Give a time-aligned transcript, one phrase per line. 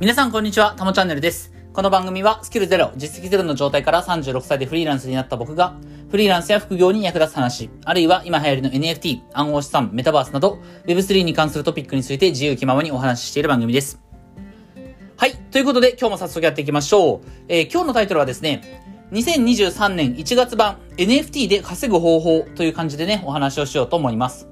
[0.00, 1.52] 皆さんこんにちは、たもチャンネルです。
[1.72, 5.74] この番組はスキルゼロ、実績ゼロの状態から36歳でフリーランスになった僕が、
[6.08, 14.00] フリーランスや副業に役立つ話、あるいは今流行りの NFT、暗号資産、メタバースなど、Web3 に関するトピックについて自由気ままにお話ししている番組です。
[15.16, 15.34] はい。
[15.34, 17.20] ということで、今日も早速やっていきましょう。
[17.48, 24.46] えー今日のタイトルはですね、2023年1月版 NFT で稼ぐ方法という感じでね、お話をしようと思います。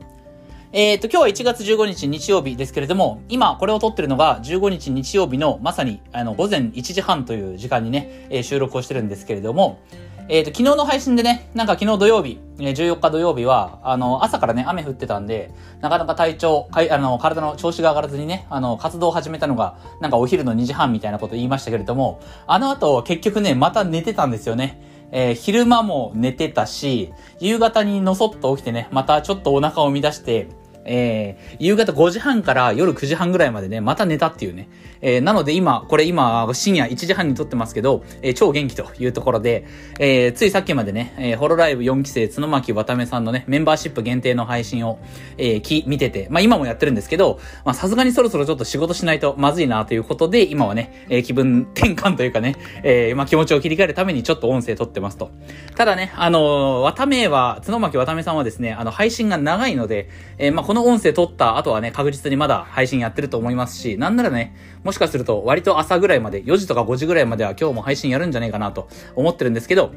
[0.73, 9.81] えっ、と、今日は1月15日日曜日ですけれども、今これを撮ってるのが15日日曜日のまさにあの午前1時半という時間にね、えー収録をしてるんですけれども、
[10.29, 24.81] えっ、と、昨日の配信でね、なんか昨日土曜日、14日土曜日は、あの、朝からね、雨降ってたんで、なかなか体調、かいあの、体の調子が上がらずにね、あの、活動を始めたのが、なんかお昼の2時半みたいなこと言いましたけれども、あの後、結局ね、また寝てたんですよね。
[25.13, 30.49] えー昼間も寝てたし、夕方にのそっと起きてね、またちょっとお腹を乱して、
[30.87, 34.69] えー夕方5時半から夜9時半ぐらいまでね、また寝たっていうね。
[35.01, 39.67] えーなので今、これ今、深夜1時半に撮ってますけど、えー超元気というところで、
[39.99, 44.99] えーついさっきまでね、えーホロライブ4期生、角巻渡めさんのね、メンバーシップ限定の配信を、
[45.39, 55.31] えーき、見てて、まあ今もやってるんですけど、まあさすがにそろそろちょっと仕事しないとまずいなということで、今はね、えー気分転換というかね、えーまあ気持ちを切り替えるためにちょっと音声撮ってますと。
[55.75, 60.09] ただね、あのー、渡めは、角巻渡めさんはですね、あの、配信が長いので、
[60.39, 69.93] えーまあこのの音声撮った後はね、確実にまだ配信やってると思いますし、なんならね、もしかすると割と朝ぐらいまで、4時とか5時ぐらいまでは今日も配信やるんじゃないかなと思ってるんですけど、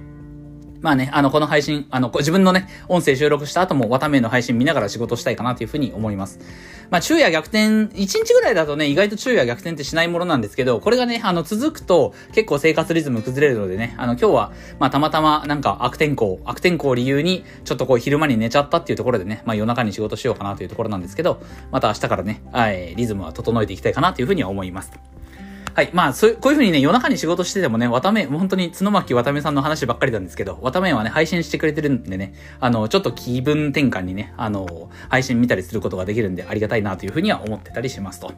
[0.82, 6.40] まあね、あの、この配信、あの、自分のね、音声収録した後も、わための配信見ながら仕事したいかなというふうに思います。
[6.90, 24.94] まあ、昼夜逆転、1日ぐらいだとね、意外と昼夜逆転ってしないものなんですけど、これがね、あの、続くと、結構生活リズム崩れるのでね、あの、今日は、まあ、たまたま、なんか、悪天候、悪天候を理由に、ちょっとこう、昼間に寝ちゃったっていうところでね、まあ、夜中に仕事しようかなというところなんですけど、また明日からね、はい、リズムは整えていきたいかなというふうには思います。
[25.80, 25.90] はい。
[25.94, 38.34] まあ、そういう、こういう風にね、夜中に仕事しててもね、わため、本当に角巻わためさんの話ばっかりなんですけど、わためはね、配信してくれてるんでね、あの、ちょっと気分転換にね、あの、配信見たりすることができるんで、ありがたいなという風には思ってたりしますと。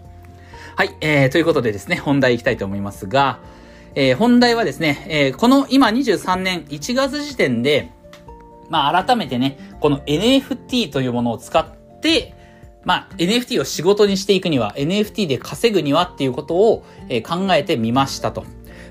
[0.75, 0.95] はい。
[1.01, 3.39] えー、ということでですね、本題行きたいと思いますが、
[3.95, 7.89] えー、本題はですね、えー、この今23年1月時点で、
[8.69, 11.65] まあ、改めてね、この NFT というものを使っ
[12.01, 12.35] て、
[12.83, 18.45] まあ、NFT を仕事にしていくには、NFT で稼ぐにはっていうことを、えー考えてみましたと。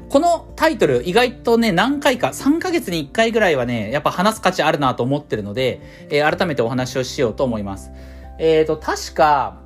[0.09, 5.81] このタイトル、意外とね、何回か、3ヶ月に1回ぐらいはね、やっぱ話す価値あるなと思ってるので、
[6.11, 7.91] えー改めてお話をしようと思います。
[8.39, 9.61] えっ、と、確か、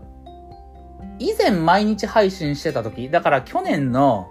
[1.19, 4.29] 以前毎日配信してた時、だから去年の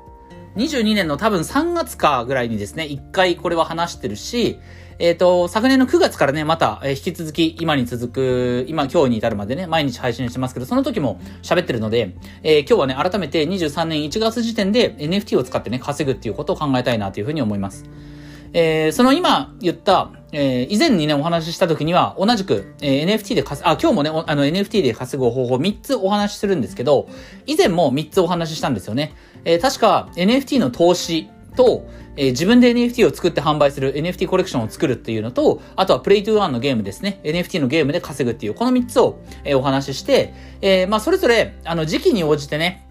[0.55, 4.59] 22年の多分3月かぐらいにですね、1回これは話してるし、
[5.03, 17.83] えっ、と、昨年の9月からね、また、え引き続き、今に続く、今、今日に至るまでね、毎日配信してますけど、その時も喋ってるので、えー今日はね、改めて23年1月時点で NFT を使ってね、稼ぐっていうことを考えたいなというふうに思います。
[18.53, 27.09] えーその今言った、えー以前にね、お話しした時には、同じく、えー NFT で稼、あ、今日もね、あの、NFT で稼ぐ方法3つお話しするんですけど、
[27.45, 29.13] 以前も3つお話ししたんですよね。
[29.43, 37.19] えー確か、NFT の投資と、えー自分で NFT を作って販売する NFT コレクションを作るっていうのと、あとはプレイトゥーワンのゲームですね。
[37.23, 42.87] NFT のゲームで稼ぐっていう、この3つを、えーお話しして、えーまあ、それぞれ、あの、時期に応じてね、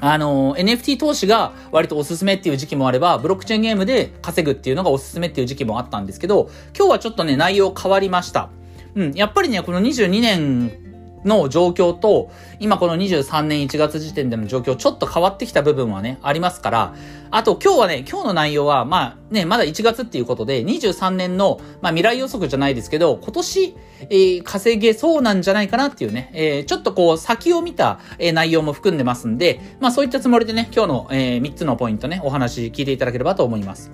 [0.00, 8.50] あの、NFT 投資が割とおすすめっていう時期もあれば、ブロックチェーンゲームで稼ぐっていうのがおすすめっていう時期もあったんですけど、今日はちょっとね、内容変わりました。
[8.94, 10.85] うん、やっぱりね、この22年
[11.24, 16.94] の状況と、今この23年1月時点での状況、ちょっと変わってきた部分はね、ありますから、
[17.30, 23.76] あと今日はね、今日の内容は、まあね、まだ1月っていうことで、23年の、まあ未来予測じゃないですけど、今年、
[24.10, 33.90] えー稼げそうなんじゃないかなっていうね、えーちょっとこう先を見た、えー内容も含んでますんで、まあそういったつもりでね、今日の、え3つのポイントね、お話聞いていただければと思います。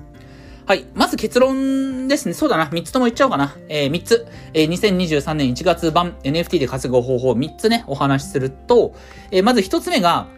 [0.65, 0.87] はい。
[0.95, 2.35] まず結論ですね。
[2.35, 2.67] そうだな。
[2.67, 3.57] 3つとも言っちゃおうかな。
[3.69, 4.27] えー、3つ。
[4.55, 8.95] えー、2023年1月版 NFT で稼ぐ方法3つね、お話しすると、
[9.31, 10.29] えーまず1つ目が、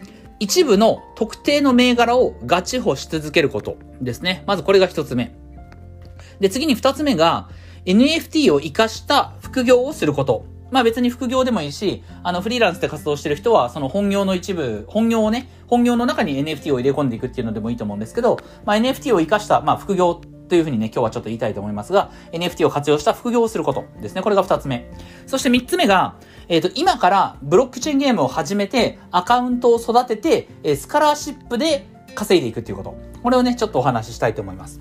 [0.40, 4.43] 一部の特定の銘柄をガチ保し続けることですね。
[4.46, 5.34] まずこれが1つ目。
[6.40, 7.48] で、次に2つ目が、
[7.84, 10.46] NFT を活かした副業をすること。
[10.74, 24.22] まあ別に副業でもいいし、あのフリーランスで活動してる人は、その本業の一部、本業をね、本業の中に NFT を入れ込んでいくっていうのでもいいと思うんですけど、まあ NFT を活かした、まあ副業というふうにね、今日はちょっと言いたいと思いますが、NFT を活用した副業をすることですね。
[24.22, 24.90] これが二つ目。
[25.28, 26.16] そして三つ目が、
[26.48, 31.86] えっ、と、今からブロックチェーンゲームを始めて、アカウントを育てて、えスカラーシップで
[32.16, 32.96] 稼いでいくっていうこと。
[33.22, 34.80] これをね、ちょっとお話ししたいと思います。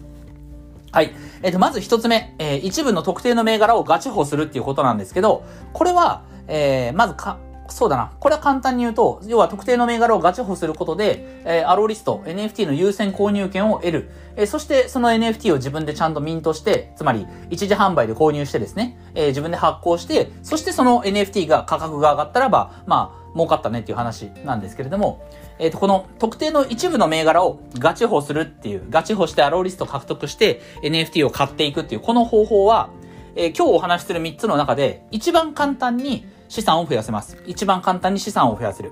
[0.93, 1.15] はい。
[1.41, 5.43] えっ、と、まず一つ目、えー一部の特定の銘柄をガチ保するっていうことなんですけど、
[5.73, 8.11] これは、えーまずか、そうだな。
[8.19, 14.09] これは簡単に言うと、要は特定の銘柄をガチ保することで、えー、アローリスト、NFT の優先購入権を得る。
[14.35, 25.23] えー、そしてその NFT を自分でちゃんとミントして、つまり一時販売で購入してですね、えー、自分で発行して、そしてその NFT が価格が上がったらば、まあ、儲かったねっていう話なんですけれども、
[25.63, 32.89] えっ、ー、と、この特定の一部の銘柄をガチ保するっていう、ガチ保してアローリスト獲得して NFT を買っていくっていう、この方法は、
[33.37, 37.41] えー、今日お話しする3つの中で一番簡単に資産を増やせます。
[37.47, 38.91] 一番簡単に資産を増やせる。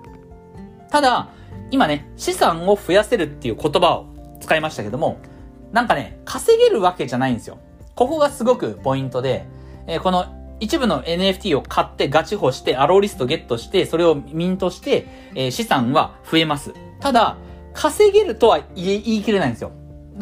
[0.90, 1.28] ただ、
[1.72, 4.06] 今ね、資産を増やせるっていう言葉を
[4.40, 5.20] 使いましたけども、
[5.74, 7.58] なんかね、稼げるわけじゃないんですよ。
[7.96, 9.46] ここがすごくポイントで、
[9.88, 10.26] えー、この
[10.62, 16.74] 一部の NFT を買ってガチ保して、アローリストゲットして、それをミントして、えー、資産は増えます。
[17.00, 17.36] ただ、
[17.74, 19.72] 稼げるとは言い言い切れないんですよ。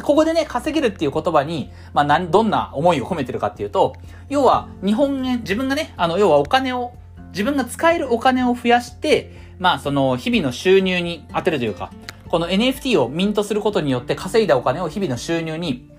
[0.01, 3.95] ここでね、稼げるっていう言葉に、まあ、どんな思いを込めてるかっていうと、
[4.29, 6.93] 要は、日本円、自分がね、あの、要はお金を
[7.31, 11.91] 自分が使えるお金を増やして、まあその日々の収入に当てるというか、
[12.29, 15.89] この NFT をミントすることによって稼いだお金を日々の収入に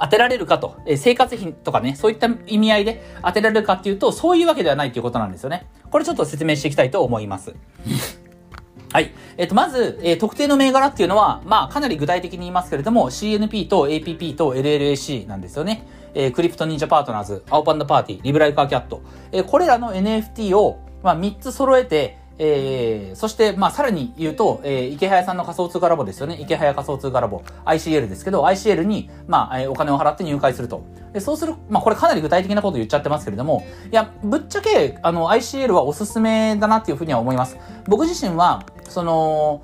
[0.00, 5.66] 当てられるかと、え生活費とかね、そういった意味合いで当てられるかっていうと、そういうわけではないということなんですよね。
[5.90, 7.54] これちょっと説明していきたいと思います。
[8.92, 9.12] はい。
[9.36, 15.86] えっ、と、まず、えー、特定の銘柄っていうのは、まあ、かなり具体的に言いますけれども、CNP と APP と LLAC なんですよね。
[16.14, 19.02] えー、 CryptoNinja Partners、アオパンダパーティー、 Live Like A Cat。
[19.30, 26.38] えー、これらの NFT を、まあ、3つ揃えて、えー、そして、まあ、さらに言うと、えー、イケハヤさんの仮想通貨ラボですよね。
[26.40, 27.42] イケハヤ仮想通貨ラボ。
[27.64, 30.84] ICL ですけど、ICL に、まあ、えー、お金を払って入会すると。
[31.12, 37.58] で、そうする、まあ、これかなり具体的なこと言っちゃってますけれども、いや、ぶっちゃけ、あの、ICL はおすすめだなっていうふうには思います。
[37.86, 39.62] 僕自身は、その、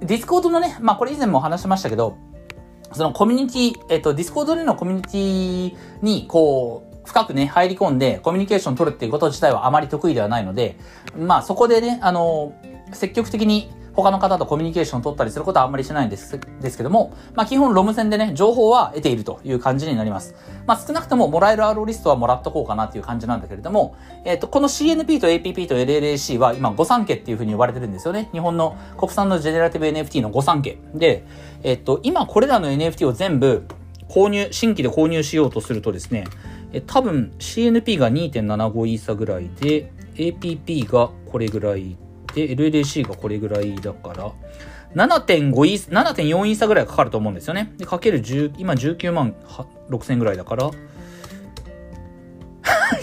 [0.00, 2.16] ディスコードのね、まあ、これ以前も話しましたけど、
[2.92, 10.76] そのコミュニティ、えっと、ディスコードでのコミュニティに、こう、深くね、入り込んでコミュニケーション取るっていうこと自体はあまり得意ではないので、
[11.18, 12.52] まあそこでね、あの、
[12.92, 20.34] 積極的に他の方とコミュニケーションを取ったりすることはあんまりしないんですですけども、まあ基本 ROM 専でね、情報は得ているという感じになります。
[20.66, 23.96] まあ少なくとももらえる RO リストはもらっとこうかなっていう感じなんだけれども、
[24.26, 28.28] えっ、ー、と、この CNP と APP と LLAC は今御三家っていうふうに呼ばれてるんですよね。
[28.32, 30.78] 日本の国産のジェネラティブ NFT の御三家。
[30.94, 31.24] で、
[31.62, 33.66] えっ、ー、と、今これらの NFT を全部
[34.08, 36.24] 購入、新規で購入しようとするとですね、
[36.72, 41.96] え多分 CNP が2.75イーサぐらいで、APP がこれぐらい
[42.34, 44.32] で、LLC がこれぐらいだから、
[44.94, 47.72] 7.5イーサ、7.4イーサぐらいかかると思うんですよね。
[47.78, 49.34] で、かける10、今19万
[49.90, 50.70] 6000ぐらいだから、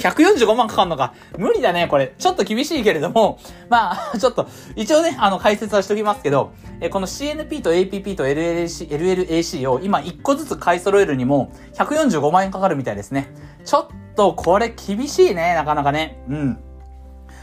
[0.10, 1.14] 145万かかんのか。
[1.38, 2.14] 無理だね、これ。
[2.18, 13.30] ちょっと厳しいけれども、 まあ、 ちょっと、一応ね、あの、解説はしときますけど、えこの CNP と APP と LLAC, LLAC を今1個ずつ買い揃えるにも、145万円かかるみたいですね。
[13.64, 16.24] ちょっと、これ厳しいね、なかなかね。
[16.30, 16.60] うん。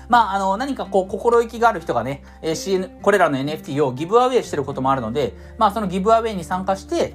[0.08, 7.15] まあ、あの、何かこう、心意気がある人がね、えー、CN、これらの NFT をギブアウェイしてることもあるので、まあ、そのギブアウェイに参加して、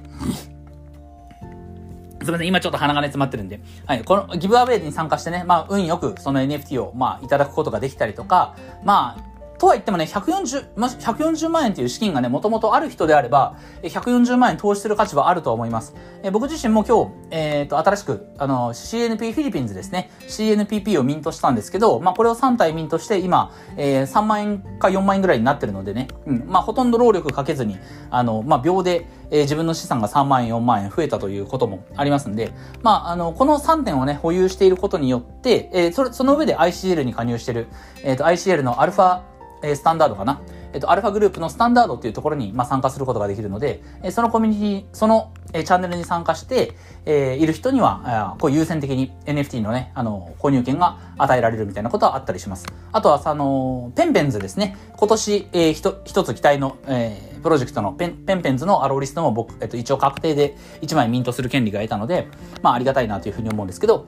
[2.20, 3.60] すみません、今ちょっと鼻がね詰まってるんで。
[3.86, 4.04] はい。
[4.04, 9.27] このギブアウェイに参加してね、まあ、運よくその NFT を、まあ、いただくことができたりとか、まあ、
[9.58, 15.94] とは言ってもね、140、ま、140万円っていう資金がね、もともとある人であれば、140万円投資する価値はあると思います。
[16.22, 27.78] え僕自身も今日、えっ、ー、と、新しく、あの、CNP フィリピンズですね、CNPP をミントしたんですけど、まあ、これを3体ミントして、今、えー、3万円か4万円ぐらいになってるのでね、うん、まあ、ほとんど労力かけずに、
[28.10, 37.66] あの、まあ、秒で、えー、自分の資産が3万円、4万円増えたということもありますんで、まあ、あの、この3点をね、保有していることによって、えー、それ、その上で ICL に加入してる、
[38.04, 39.22] えっ、ー、と、ICL のアルファ
[39.62, 40.40] えスタンダードかな？
[40.72, 46.74] えっと、アルファグループのスタンダードっていうところに、まあ、参加することができるので、えそのコミュニティ、その、えチャンネルに参加して、
[47.06, 52.66] えー、いる人には、こう優先的に NFT のね、あの、購入権が与えられるみたいなことはあったりします。
[52.92, 54.76] あとは、あの、ペンペンズですね。
[54.94, 62.28] 今年、えー、ひと、一つ期待の、えー、プロジェクトのペン、ペンペンズのアローリストも僕、えっと、一応確定で1枚ミントする権利が得たので、
[62.62, 64.06] まあ、ありがたいなというふうに思うんですけど、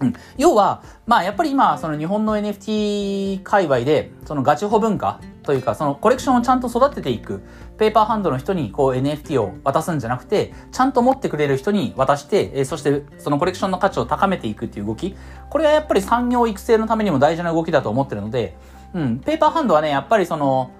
[0.00, 7.42] うん、要は、まあやっぱり今、その日本の NFT 界隈で、そのガチホ文化というか、そのコレクションをちゃんと育てていく、
[7.78, 15.16] ペーパーハンドの人にこう NFT を渡すんじゃなくて、ちゃんと持ってくれる人に渡して、えそしてそのコレクションの価値を高めていくっていう動き、
[15.50, 18.56] これはやっぱり産業育成のためにも大事な動きだと思ってるので、
[18.94, 20.70] うん、ペーパーハンドはね、やっぱりその、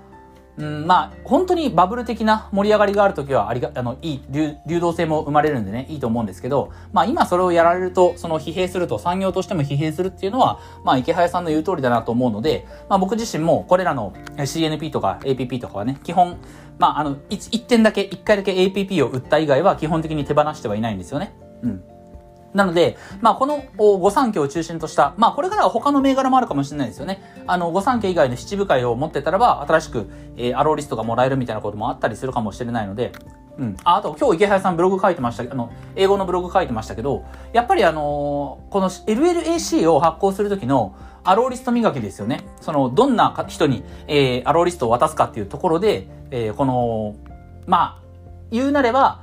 [0.57, 16.37] うん、まあ、本当にバブル的な盛り上がりがあるときは、ありが、あの、いい流、流動性も生まれるんでね、いいと思うんですけど、まあ今それをやられると、その疲弊すると、産業としても疲弊するっていうのは、まあ池早さんの言う通りだなと思うので、まあ僕自身もこれらの CNP とか APP とかはね、基本、
[16.79, 21.35] まああの、一点だけ、一回だけ APP を売った以外は基本的に手放してはいないんですよね。
[21.63, 21.85] うん。
[22.55, 27.21] なので、まあ、この御三家を中心とした、まあ、これからは他の銘柄もあるかもしれないですよね。
[27.47, 33.13] あの、御三家以外の七部会を持ってたらば、新しく、えー、アローリストがもらえるみたいなこともあったりするかもしれないので、
[33.59, 33.77] うん。
[33.83, 40.95] あ、あと、今日池原さんブログ書いてました、あの、英語のブログ書いてましたけど、やっぱりあのー、この LLAC を発行するときの、
[41.25, 42.45] アローリスト磨きですよね。
[42.61, 47.17] その、どんな人に、えー、アローリストを渡すかっていうところで、えー、この、
[47.67, 48.03] まあ、
[48.51, 49.23] 言うなれば、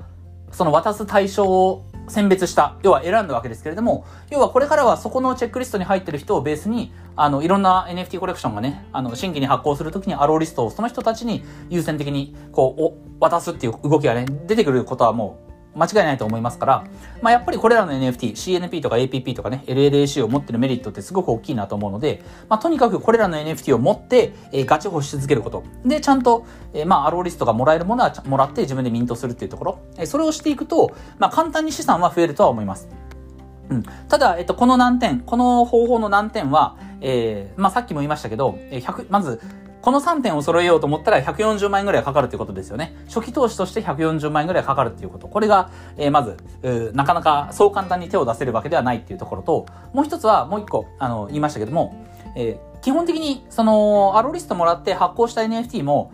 [0.51, 16.83] その渡す対象を選別した、要は選んだわけですけれども、要はこれからはそこのチェックリストに入ってる人をベースに、あの、いろんな NFT コレクションがね、あの、新規に発行するときにアローリストをその人たちに優先的に、こう、渡すっていう動きがね、出てくることはもう、間違いないと思いますから、
[17.21, 25.63] まあ、やっぱりこれらの NFT、CNP とか APP とかね、LLAC を持ってるメリットってすごく大きいなと思うので、まあ、とにかくこれらの NFT を持って、えー、ガチ保し続けること。
[25.85, 29.79] で、ちゃんと、えー、まあ、アローリストがもらえるものはもらって自分でミントするっていうところ。
[29.97, 32.89] えー、それをしていくと、まあ、簡単に資産は増えるとは思います。
[33.69, 33.83] うん。
[34.09, 39.39] ただ、えっと、この難点、この方法の難点は、えー、まあ、さっきも言いましたけど、えー、まず、
[39.81, 42.95] この3点を揃えようと思ったら140万円ぐらいかかるということですよね。
[43.07, 45.27] 初期投資として140万円ぐらいかかるっていうこと。
[45.27, 46.37] これが、えー、まず、
[46.93, 56.11] なかなかそう簡単に手を出せるわけではないっていうところと、もう一つは、もう一個、あの、言いましたけども、えー、基本的に、その、アロリストもらって発行した NFT も、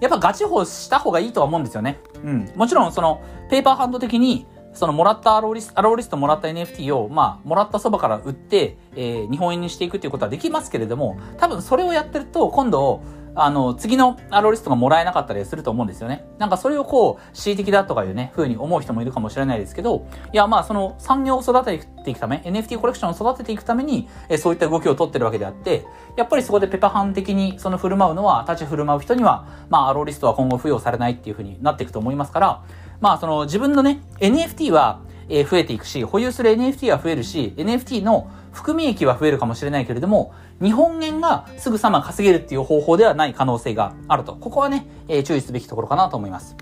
[0.00, 1.98] やっぱガチ法した方がいいとは思うんですよね。
[2.22, 2.52] うん。
[2.54, 4.46] もちろん、その、ペーパーハンド的に、
[4.76, 13.00] そのもらったアローリスト、アローリストもらった NFT を、まあ、もらったそばから売って、えー、日本円にしていくっていうことはできますけれども、多分それをやってると、今度、
[13.38, 16.26] あの、次のアローリストがもらえなかったりすると思うんですよね。
[16.38, 25.84] なんかそれをこう、恣意的だとかいうね、風に思う人もいるかもしれないですけど、いや、まあその産業を育てていくため、NFT コレクションを育てていくために、えそういった動きを取ってるわけであって、
[26.16, 32.62] やっぱりそこでペパハン的にその振る舞うのは、立ち振る舞う人には、まあアローリストは今後付与されないっていう風になっていくと思いますから、
[33.00, 44.34] まあその自分のね、NFT は、え増えていくし、保有する NFT は増えるし、NFT の含み益は増えるかもしれないけれども、日本円がすぐさま稼げるっていう方法ではない可能性があると。
[44.34, 46.56] ここはね、えー、注意すべきところかなと思います。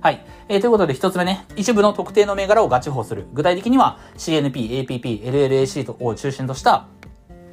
[0.00, 0.24] はい。
[0.48, 3.26] えー、ということで一つ目ね、一部の特定の銘柄をガチ法する。
[3.32, 6.86] 具体的には CNP、APP、LLAC を中心とした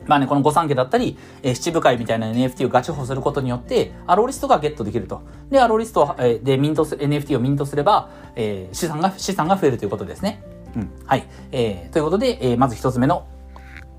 [0.07, 5.21] まあね、この御三家だったり、えー、七部会みたいな NFT をガチ保することによって、アローリストがゲットできると。
[5.49, 10.43] で、アローリストえー、でミントす、NFT をミントすれば、えー、資産が、資産が増えるということですね。
[10.75, 10.89] うん。
[11.05, 11.27] はい。
[11.51, 13.25] えー、ということで、えー、まず一つ目の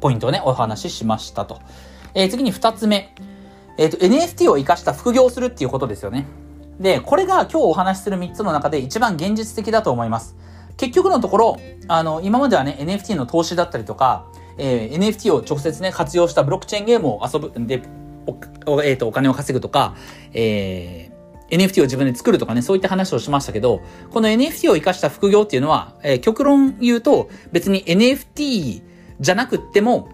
[0.01, 1.61] ポイントをね、お話ししましたと。
[2.15, 3.15] えー、次に二つ目。
[3.77, 6.27] えっ、ー、と、NFT を活かした副業をするっていうことですよね。
[6.79, 10.37] で、これが今日お話しする三つの中で一番現実的だと思います。
[10.77, 11.57] 結局のところ、
[11.89, 14.27] あの、今まではね、NFT の投資だったりとか、
[14.59, 17.83] えー、NFT を直接ね、活用したブロックチェーンゲームを遊ぶんで、
[18.67, 19.95] お、えっ、ー、と、お金を稼ぐとか、
[20.33, 28.83] えー、NFT を自分で作るとかね、そういった話をしましたけど、この NFT を活かした副業っていうのは、えー、極論言うと、別に NFT
[29.21, 30.09] じゃなくっても、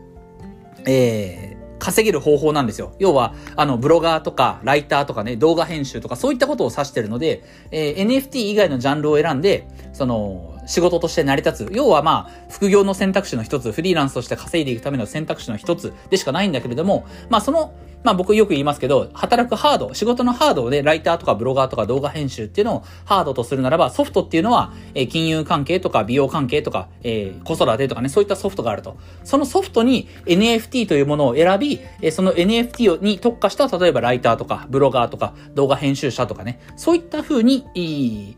[0.87, 2.95] えー、稼げる方法なんですよ。
[2.99, 11.69] 要は、あの、ブロガーとか、ライターとかね、動画編集とか、そういったことを指してるので、えー、NFT 以外のジャンルを選んで、その、仕事として成り立つ。
[11.73, 17.75] 要はまあ、副業の選択肢の一つ、フリーランスとして稼いでいくための選択肢の一つでしかないんだけれども、まあその、
[18.05, 28.97] まあ僕よく言いますけど、働くハード、仕事のハードをね、ライターとかブロガーとか動画編集っていうのをハードとするならば、ソフトっていうのは、えー、金融関係とか美容関係とか、えー、子育てとかね、そういったソフトがあると。
[29.25, 38.37] そのソフトに NFT というものを選び、えー、その NFT に特化した、例えばライターとか、ブロガーとか、動画編集者とかね、そういった風に、いい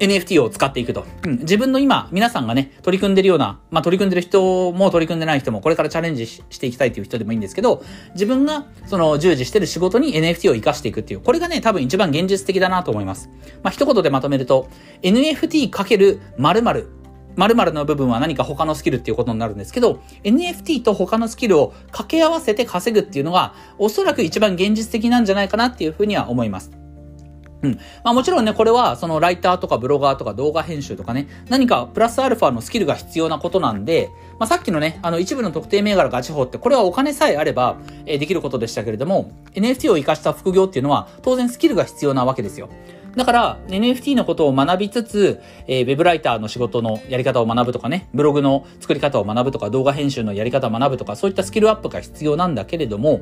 [0.00, 1.06] NFT を使っていくと。
[1.24, 1.38] うん。
[1.40, 13.30] 自分の今、皆さんがね、取り組んでるような、まあ、取り組んでる人も取り組んでない人も、これからチャレンジしていきたいという人でもいいんですけど、自分が、その、従事してる仕事に NFT を活かしていくっていう、これがね、多分一番現実的だなと思います。
[13.62, 14.68] まあ、一言でまとめると、
[15.02, 17.00] NFT× 〇〇
[17.36, 26.79] 〇〇の部分は何か他のスキルっていうことになるんですけど、NFT と他のスキルを掛け合わせて稼ぐっていうのが、おそらく一番現実的なんじゃないかなっていうふうには思います。
[27.62, 27.72] うん。
[28.04, 37.76] まあもちろんね、これは、そのライターとかブロガーとか動画編集とかね、何かプラスアルファのスキルが必要なことなんで、まあさっきのね、あの一部の特定銘柄ガチ法って、これはお金さえあれば、
[38.06, 42.68] えー、できることでしたけれども、NFT を活かした副業っていうのは、当然スキルが必要なわけですよ。
[43.16, 53.20] だから、NFT のことを学びつつ、えー、ウェブライターの仕事のやり方を学ぶとかね、ブログの作り方を学ぶとか、動画編集のやり方を学ぶとか、そういったスキルアップが必要なんだけれども、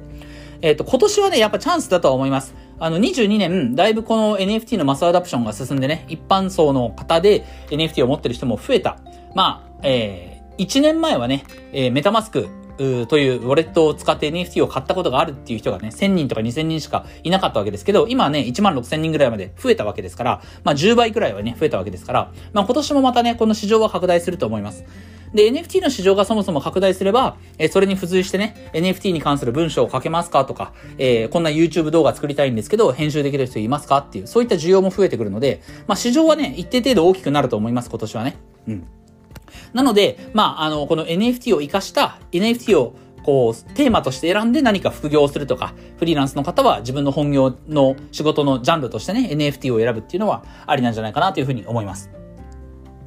[0.60, 2.54] えっ、ー、と、今年はね、やっぱチャンスだとは思います。
[2.80, 8.98] あの、22年、だいぶこの NFT のマスアダプションが進んでね、一般層の方で NFT を持ってる人も増えた。
[9.34, 12.48] まあ、えー、1年前はね、えー、メタマスク、
[12.78, 24.84] というウォレットを使って NFT を買ったことがあるっていう人がね、1000人とか2000人しかいなかったわけですけど、今はね、1万6000人ぐらいまで増えたわけですから、まあ10倍くらいはね、増えたわけですから、まあ今年もまたね、この市場は拡大すると思います。
[25.34, 38.36] で、NFT の市場がそもそも拡大すれば、え、それに付随してね、NFT に関する文章を書けますかとか、えー、こんな YouTube 動画作りたいんですけど、編集できる人いますかっていう、そういった需要も増えてくるので、まあ市場はね、一定程度大きくなると思います、今年はね。
[38.68, 38.86] うん。
[39.72, 42.94] なので、まあ、あの、この NFT を活かした、NFT を
[43.28, 52.17] こう、テーマとして選んで何か副業をするとか、フリーランスの方は自分の本業の仕事のジャンルとしてね、NFT を選ぶっていうのはありなんじゃないかなというふうに思います。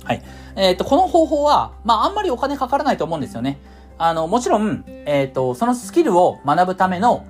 [0.04, 0.22] はい。
[0.56, 3.60] えっ、ー、と、この方法は、まあ、あんまりお金かからないと思うんですよね。
[3.98, 7.26] あの、もちろん、えっ、ー、と、そのスキルを学ぶための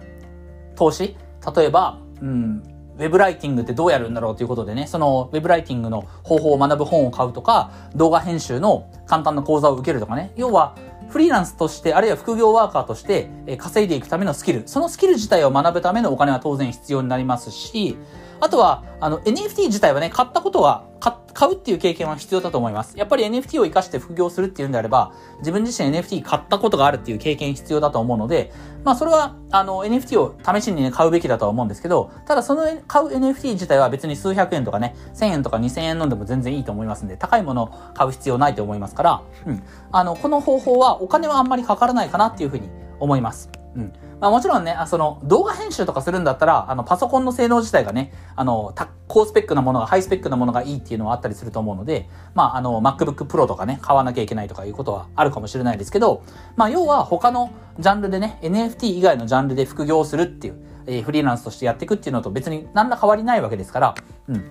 [0.76, 1.18] 投資、
[1.56, 2.64] 例えば、うん、
[2.98, 10.76] ウェブライティングってどうやるんだろうということでね、そのウェブライティングの方法を学ぶ本を買うとか、動画編集の簡単な講座を受けるとかね、要は、
[11.10, 17.98] フリーランスとして、あるいは副業ワーカーとして、え稼いでいくためのスキル、そのスキル自体を学ぶためのお金は当然必要になりますし、
[18.40, 22.98] あとは、あの、NFT 自体はね、買ったことは、買っ買うっていう経験は必要だと思います。
[22.98, 28.52] やっぱり NFT を活かして副業するっていうんであれば、自分自身 NFT 買ったことがあるっていう経験必要だと思うので、
[28.84, 39.64] まあそれは、あの、NFT を試しにね、買うべきだとは思うんですけど、ただその買う NFT 自体は別に数百円とかね、1000円とか2000円飲んでも全然いいと思いますんで、高いものを買う必要ないと思いますから、うん。
[39.92, 42.70] あの、この方法はお金はあんまりかからないかなっていうふうに
[43.00, 43.61] 思います。
[43.76, 43.94] うん。
[44.20, 48.74] まあもちろんね、あその動画編集とかするんだったら、あのパソコンの性能自体がね、あの、
[49.08, 56.24] 高スペックなものが、ハイスペックなものがいいっていうのはあったりすると思うので、まああの、MacBook Pro とかね、買わなきゃいけないとかいうことはあるかもしれないですけど、
[56.56, 60.56] まあ要は他のジャンルでね、NFT 以外のジャンルで副業するっていう、
[60.88, 63.96] えー、フリーランスとしてやっていくっていうのと別に何ら変わりないわけですから、
[64.28, 64.44] うん。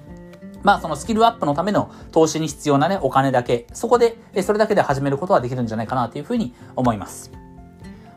[0.62, 7.30] まあそのスキルアップのための投資に必要なね、お金だけ、そこで、それだけで始めることはできるんじゃないかなというふうに思います。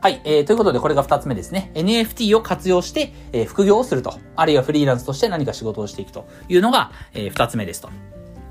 [0.04, 0.20] はい。
[0.26, 1.72] えー、ということで、これが二つ目ですね。
[1.76, 4.20] NFT を活用して、えー、副業をすると。
[4.36, 7.90] あるいはフリーランスとして何か仕事をしていくというのが、えー、つ目ですと。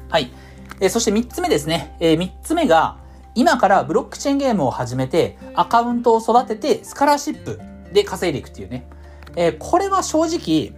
[0.09, 0.33] はい。
[0.81, 1.95] えー、そして三つ目ですね。
[2.01, 2.97] えー、つ目が、
[3.35, 7.61] 今からブロックチェーンゲームを始めて、アカウントを育てて、スカラーシップ
[7.93, 8.89] で稼いでいくっていうね。
[9.37, 10.73] えー、これは正直、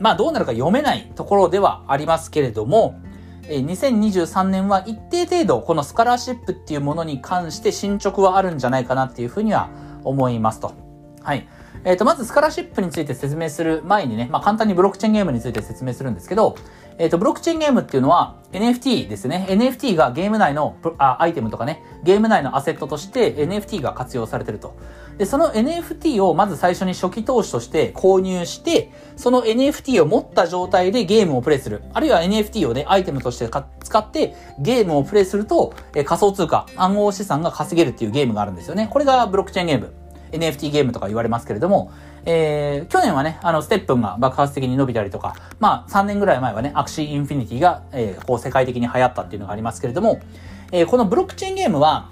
[0.00, 3.00] まあどうなるか読めないところではありますけれども
[3.48, 9.70] え、2023年は一定程度このスカラーシップっていうものに関して進捗はあるんじゃないかなっていうふうには
[10.04, 10.74] 思いますと。
[11.22, 11.48] はい。
[11.84, 16.56] えっ、ー、と、まずスカラシップについて説明する前にね、まあ、簡単にブロックチェーンゲームについて説明するんですけど、
[17.00, 19.46] えっ、ー、と、ブロックチェーンゲームっていうのは NFT ですね。
[19.48, 24.76] NFT がゲーム内のあアイテムとかね、ゲーム内のアセットとして NFT が活用されてると。
[25.16, 31.82] で、その NFT をまず最初に初期投資として購入して、その NFT を持った状態でゲームをプレイする。
[31.94, 33.48] あるいは NFT をね、アイテムとして
[33.82, 38.88] 使ってゲームをプレイすると、え仮想通貨、暗号資産が稼げるっていうゲームがあるんですよね。
[38.92, 39.94] これがブロックチェーンゲーム。
[40.32, 41.90] NFT ゲームとか言われますけれども、
[42.26, 50.20] えー、去年はね、あの、ステップンが爆発的に伸びたりとか、まあ、3年ぐらい前はね、アクシーインフィニティが、えー、こう、世界的に流行ったっていうのがありますけれども、
[50.72, 52.10] えー、このブロックチェーンゲームは、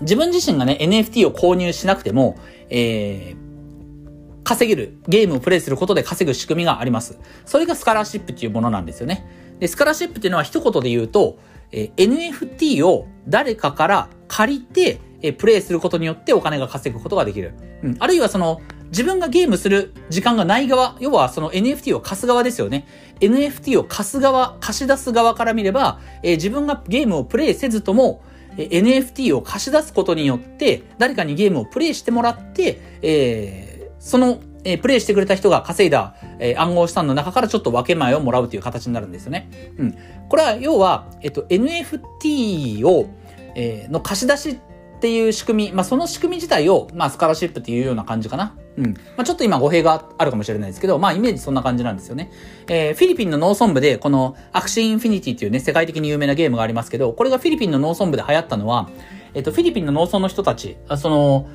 [0.00, 7.18] 自分自身がね、NFT を購入しなくても、えー、稼げる、ゲームをプレイすることで稼ぐ仕組みがあります。
[7.44, 9.26] それがスカラシップっていうものなんですよね。
[9.58, 11.38] で、スカラシップっていうのは一言で言うと、
[11.72, 17.54] えー、NFT を誰かから借りて、えプレイすることによってお金が稼ぐことができる。
[17.82, 17.96] うん。
[17.98, 22.86] あるいはその、自分がゲームする時間がない側、要はその NFT を貸す側ですよね。
[23.20, 28.22] NFT を貸す側、貸し出す側から見れば、えー、自分がゲームをプレイせずとも、
[28.56, 39.48] えー、NFT を貸し出すことによって、誰かにゲームをプレイしてもらって、えー、その、えー、プレイしてくれた人が稼いだ、えー、暗号資産の中からちょっと分け前をもらうという形になるんですよね。
[39.78, 39.98] うん。
[40.28, 43.08] これは要は、えっと、NFT を、
[43.54, 44.58] えー、の貸し出し
[44.96, 48.56] っていう仕組み、まあ、その仕組み自体を、まあ、スカラシップっていうような感じかな。
[48.78, 48.94] うん。
[48.94, 52.30] まあ、ちょっと今語弊があるかもしれないですけど、まあ、イメージそんな感じなんですよね。
[52.66, 58.88] えー、フィリピンの農村部で、この、 Axie Infinity っていうね、世界的に有名なゲームがありますけど、これがフィリピンの農村部で流行ったのは、
[59.34, 61.46] えっ、ー、と、フィリピンの農村の人たち、その、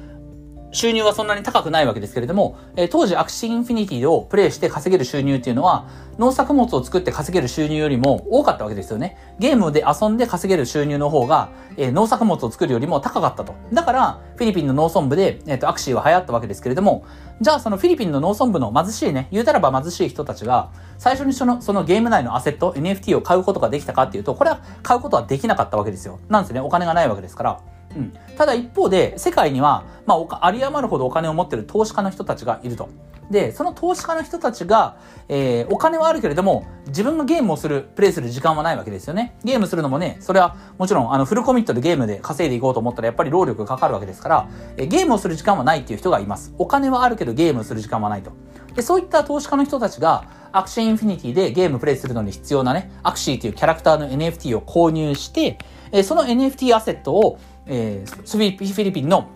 [0.73, 9.17] 収入はそんなに高くないわけですけれども、え、当時 Axie Infinity をプレイして稼げる収入っていうのは、農作物を作って稼げる収入よりも多かったわけですよね。
[9.37, 13.53] ゲームで遊んで稼げる収入の方が、え、農作物を作るよりも高かったと。
[13.73, 17.03] だから、フィリピンの農村部で、えっ、と、アクシーは流行ったわけですけれども、
[17.41, 26.19] じゃあそのフィリピンの農村部の貧しいね、言うたらば貧しい人たちが、最初にその、そのゲーム内のアセット、NFT を買うことができたかっていうと、これは買うことはできなかったわけですよ。
[26.29, 26.61] なんですね。
[26.61, 27.59] お金がないわけですから。
[27.95, 32.89] うん、ただ一方で世界には、まあ、あり余るほどお金を持ってる投資家の人たちがいると。
[33.31, 34.97] で、その投資家の人たちが、
[35.29, 39.37] えー、お金はあるけれども、自分がゲームをする、プレイする時間はないわけですよね。
[39.43, 46.53] ゲームするのもね、それはもちろん、あの、フルコミットでゲームで稼いでいこうと思ったら、やっぱり労力がかかるわけですから、えー、ゲームをする時間はないっていう人がいます。
[46.57, 48.33] お金はあるけどゲームをする時間はないと。
[48.75, 55.57] で、そういった投資家の人たちが、 Axie Infinity でゲームプレイするのに必要なね、 Axie というキャラクターの NFT を購入して、
[55.93, 57.39] えー、その NFT アセットを、
[57.71, 59.29] えー、フィリピンの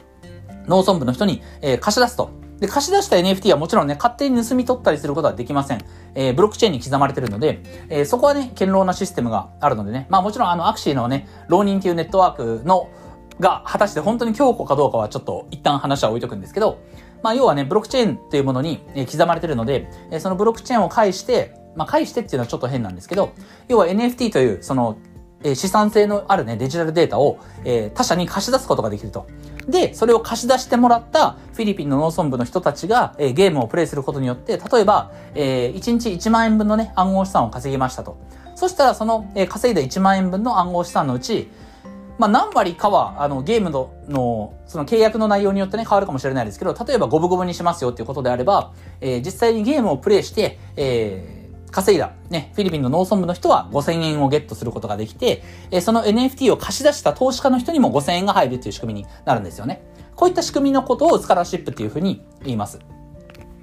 [0.68, 2.30] 農村部の人に、えー、貸し出すと。
[2.60, 5.84] で、貸し出した NFT はもちろんね、勝手に盗み取ったりすることはできません。
[6.16, 12.90] えー、ブロックチェーンに刻まれてるので、えー、そこはね、堅牢なシステムがあるのでね、まあもちろんあの、 Axie のね、 Ronin っていうネットワークの、
[13.40, 16.80] が果たして本当に強固かどうかはちょっと一旦話は置いとくんですけど、
[17.22, 18.80] まあ要はね、ブロックチェーンっていうものに
[19.12, 23.34] 刻まれてるので、そのブロックチェーンを介して、まあ介してっていうのはちょっと変なんですけど、
[23.68, 24.98] 要は NFT というその
[25.46, 29.28] え資産性のあるね、デジタルデータを、え他社に貸し出すことができると。
[29.68, 38.18] で、それを貸し出してもらったフィリピンの農村部の人たちが、えゲームをプレイすることによって、例えば、え1日1万円分のね、暗号資産を稼ぎましたと。
[38.56, 41.48] そしたら、その、え稼いだ1万円分の暗号資産のうち、
[42.18, 51.35] まあ、何割かは、あの、ゲームの、の、その契約の内容によってね、変わるかもしれないですけど、例えば五分五分にしますよっていうことであれば、えー、実際にゲームをプレイして、えー、
[51.76, 59.86] 稼いだ、ね、フィリピンの農村部の人は5000円をゲットすることができて、えその NFT を貸し出した投資家の人にも5000円が入るという仕組みになるんですよね。
[60.16, 62.80] こういった仕組みのことをスカラシップっていうふうに言います。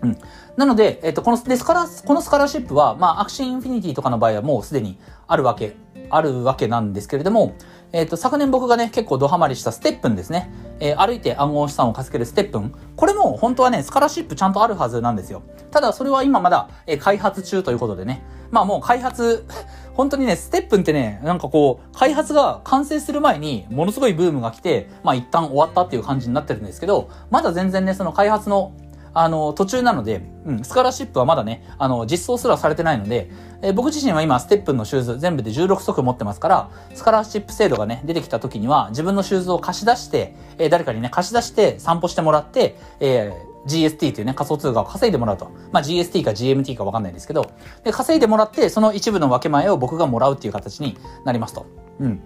[0.03, 0.19] うん。
[0.59, 5.75] なので、えっと、この、で、スカラ、このスカラシップは、まあ、 Axie Infinity とかの場合はもうすでにあるわけ、
[6.11, 7.55] あるわけなんですけれども、
[7.93, 10.51] えっ、と、昨年僕がね、結構ドハマりした STEPN ですね。
[10.81, 12.75] えー、歩いて暗号資産を稼げる STEPN。
[12.97, 15.43] これも本当はね、スカラシップちゃんとあるはずなんですよ。
[15.71, 18.23] ただ、それは今まだ、えー、開発中ということでね。
[18.51, 19.47] まあもう開発、
[19.95, 28.73] 本当にね、 STEPN ってね、なんかこう、開発が完成する前に、ものすごいブームが来て、まあ一旦終わったっていう感じになってるんですけど、まだ全然ね、その開発の、
[29.15, 33.31] あの、途中なので、うん、スカラシップはまだね、あの、実装すらされてないので、
[33.63, 45.51] えー、僕自身は今、ステップンのシューズ全部で16足持ってますから、スカラシップ制度がね、出てきた時には、自分のシューズを貸し出して、えー、誰かにね、貸し出して散歩してもらって、えー GST というね、仮想通貨を稼いでもらうと。
[45.71, 47.53] まあ、GST か GMT かわかんないですけど、
[47.85, 51.67] で、稼いでもらって、その一部の分け前を僕がもらうっていう形になりますと。
[52.01, 52.23] うん。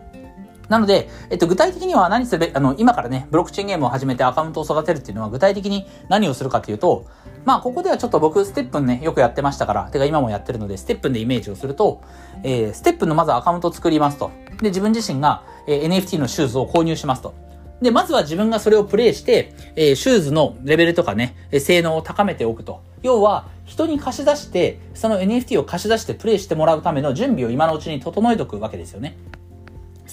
[0.68, 7.06] なので、えっと、具体的には何すべ、あの、今からね、ブロックチェーンゲームを始めてアカウントを育てるっていうのは具体的に何をするかっていうと、
[7.44, 12.02] まあ、ここではちょっと僕、ステップンね、よくやってましたから、てか今もやってるので、ステップンでイメージをすると、
[12.42, 14.30] えー、ステップンのまずアカウントを作りますと。
[14.60, 17.34] で、自分自身が、えー、NFT のシューズを購入しますと。
[17.80, 22.82] で、まずは自分がそれをプレイして、えー、シューズのレベルとかね、性能を高めておくと。
[23.02, 29.16] 要は、人に貸し出して、その NFT を貸し出してプレイしてもらうための準備を今のうちに整えておくわけですよね。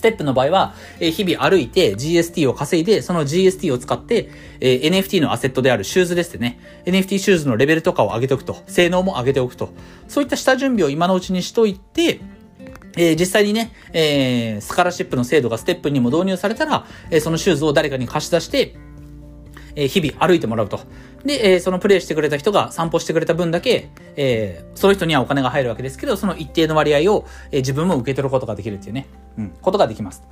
[0.04, 6.60] ステップの場合は、え、日々歩いて GST を稼いで、その GST を使って、え、NFT のアセットであるシューズですね。
[6.86, 8.58] NFT シューズのレベルとかを上げておくと。
[8.68, 9.70] 性能も上げておくと。
[10.10, 12.20] そういった下準備を今のうちにしといて、
[12.98, 18.76] えー、実際にね、えー、スカラシップの制度がステップにも導入されたら、えー、そのシューズを誰かに貸し出して、
[19.78, 20.82] え、日々歩いてもらうと。
[21.26, 29.08] で、えー、そのプレイしてくれた人が散歩してくれた分だけ、えー、その人にはお金が入るわけですけど、その一定の割合を、えー、自分も受け取ることができるっていうね、
[29.38, 30.24] うん、ことができます。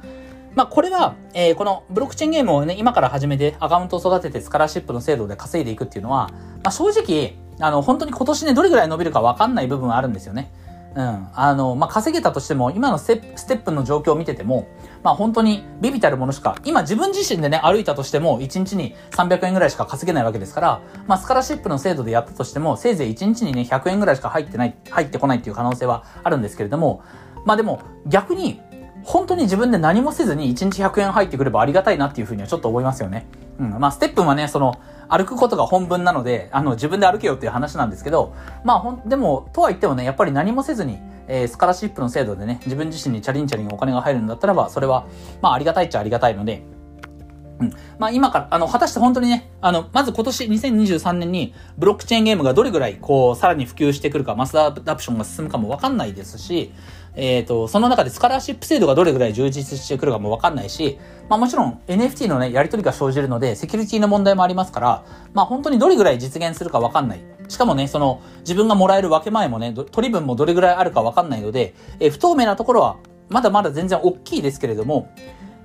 [0.53, 6.29] まあ、これは、えー、このブロックチェーンゲームをね、今から始めてアカウントを育ててスカラシップの制度で稼いでいくっていうのは、
[6.63, 10.51] まあ、正直、あの、本当に今年ね、どれぐらい伸びるかわかんない部分はあるんですよね。
[10.95, 11.27] うん。
[11.33, 14.67] あの、まあ、稼げたとしても、今のステップの状況を見てても、
[15.03, 27.03] まあ、本当にビビたるものしか、今自分自身でね、歩いたとしても、1日に300円ぐらいしか稼げないわけですから、まあ、スカラシップの制度でやったとしても、せいぜい1日にね、100円ぐらいしか入ってない、入ってこないっていう可能性はあるんですけれども、
[27.45, 28.61] まあ、でも、逆に、
[29.03, 33.27] 本当に自分で何もせずに1日100円入ってくればありがたいなっていうふうにはちょっと思いますよね。
[33.59, 33.79] うん。
[33.79, 38.33] まあ、ステップはね、その、歩くことが本文なので、あの、自分で歩けよっていう話なんですけど、
[38.63, 45.05] まあ、ほん、でも、とは言ってもね、やっぱり何もせずに、えー、スカラシップの制度でね、自分自身にチャリンチャリンお金が入るんだったらば、それは、
[45.41, 46.63] まあ、ありがたいっちゃありがたいので、
[47.61, 47.73] うん。
[47.99, 56.73] まあ今から、あの、果たして本当にね、あの、まず今年2023年にブロックチェーンゲームがどれぐらい、こう、さらに普及してくるか、マスアダプションが進むかもわかんないですし、
[57.15, 60.97] えっ、ー、と、その中でスカラーシップ制度がどれぐらい充実してくるかもわかんないし、
[61.29, 67.21] まあもちろん NFT のね、やり取りが生じるので、セキュリティの問題もありますから、まあ本当にどれぐらい実現するかわかんない。
[67.47, 72.97] しかもね、その、自分がもらえる分け前もね、取り分もどれぐらいあるかわかんないので、えー、不透明なところは、
[73.29, 75.09] まだまだ全然大きいですけれども、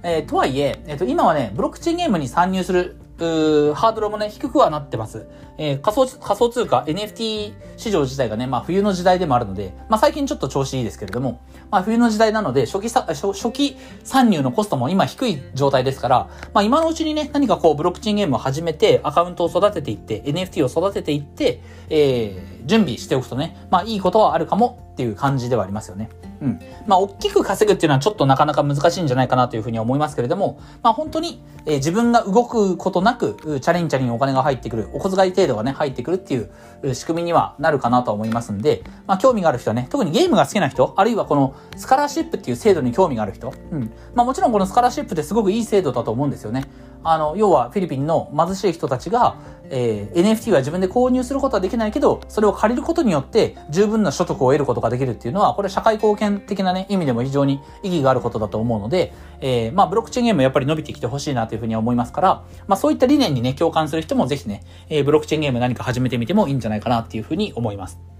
[0.02, 5.26] えー、とはいえ、えっ、ー、と、今はね、ブロックチェーンゲームに参入するハードルもね、低くはなってます。
[5.58, 26.10] えー、仮想、仮想通貨、NFT 市場自体がね、まあ冬の時代でもあるので、まあ最近ちょっと調子いいですけれども、まあ冬の時代なので、初期さ、初初期参入のコストも今低い状態ですから、まあ今のうちにね、何かこうブロックチェーンゲームを始めて、アカウントを育てていって、NFT を育てていって、えー、準備しておくとね、まあいいことはあるかもっていう感じではありますよね。
[26.40, 26.60] うん。
[26.86, 43.92] まあ、大きく稼ぐっていうのはちょっとなかなか難しいんじゃないかなというふうに思いますけれども、まあ、本当に、えー、自分が動くことなく、チャリンチャリンお金が入ってくる、お小遣い程度がね、入ってくるっていう仕組みにはなるかなと思いますんで、まあ、興味がある人はね、特にゲームが好きな人、あるいはこのスカラシップっていう制度に興味がある人、うん。
[44.14, 46.64] まあ、もちろんこのスカラシップってすごくいい制度だと思うんですよね。
[47.10, 49.36] あの、要はフィリピンの貧しい人たちが、
[49.70, 68.15] えー、NFT は自分で購入することはできないけど、それを借りることによって十分な所得を得ることができるっていうのは、これ社会貢献的なね、意味でも非常に意義があることだと思うので、えー、まあ、ブロックチェーンゲームやっぱり伸びてきてほしいなというふうに思いますから、まあ、そういった理念にね、共感する人もぜひね、えー、ブロックチェーンゲーム何か始めてみてもいいんじゃないかなっていうふうに思います。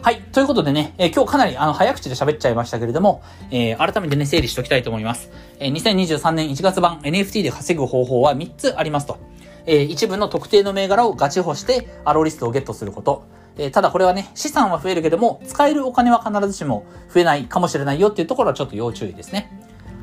[0.00, 0.22] はい。
[0.32, 5.30] ということでね、えー、今日かなりあの早口で喋っちゃいましたけれども、えー、改めてね、整理しておきたいと思います。
[5.58, 9.18] えー、2023年1月版 NFT で稼ぐ方法は3つありますと。
[9.66, 13.24] えー、一部の特定の銘柄をガチホしてアローリストをゲットすること。
[13.58, 19.50] えー、ただこれはね、資産は増えるけども、使えるお金は必ずしも増えないかもしれないよっていうところはちょっと要注意ですね。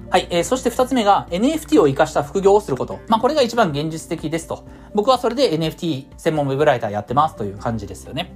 [0.09, 0.27] はい。
[0.29, 2.99] えー、そして二つ目が NFT を活かした副業をすること。
[3.07, 4.65] まあ、これが一番現実的ですと。
[4.93, 8.33] 僕はそれで NFT 専門ウェブライターやってますという感じですよね。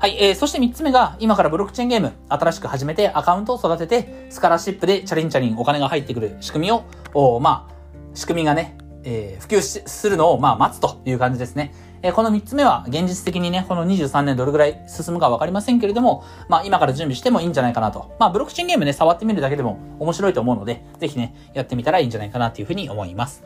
[0.00, 6.84] はい、えー、そして3つ目が、今からブロックチェーンゲーム、新しく始めてアカウントを育てて、スカラシップでチャリンチャリンお金が入ってくる仕組みを、
[7.14, 7.74] おまあ、
[8.14, 11.74] 仕組みがね、えー、普及するのを、まあ、待つという感じですね。
[12.02, 18.14] えー、この3つ目は、現実的にね、この23年どれぐらい進むかわかりませんけれども、まあ、今から準備してもいいんじゃないかなと。
[18.20, 23.42] まあ、ブロックチェーンゲームね、触ってみるだけでも面白いと思うので、ぜひね、やってみたらいいんじゃないかなというふうに思います。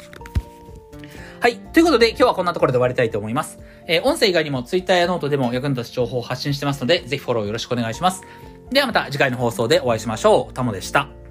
[1.42, 1.56] はい。
[1.56, 3.58] ということで、今日はこんなところで終わりたいと思います。
[3.88, 8.22] えー、音声以外にも Twitter やノートでも役に立つ情報を発信してますので、ぜひフォローよろしくお願いします。
[8.70, 10.54] ではまた次回の放送でお会いしましょう。
[10.54, 11.21] タモでした。